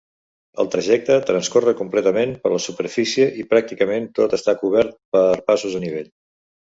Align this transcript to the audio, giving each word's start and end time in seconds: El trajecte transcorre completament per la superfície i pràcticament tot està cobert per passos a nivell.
El 0.61 0.69
trajecte 0.75 1.17
transcorre 1.25 1.73
completament 1.81 2.33
per 2.45 2.51
la 2.53 2.61
superfície 2.63 3.27
i 3.43 3.45
pràcticament 3.51 4.07
tot 4.21 4.33
està 4.39 4.57
cobert 4.63 4.97
per 5.17 5.27
passos 5.51 5.77
a 5.81 5.83
nivell. 5.85 6.09